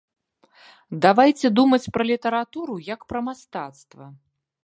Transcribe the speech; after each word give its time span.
Давайце 1.05 1.51
думаць 1.59 1.91
пра 1.97 2.03
літаратуру 2.11 2.75
як 2.93 3.01
пра 3.13 3.19
мастацтва. 3.27 4.05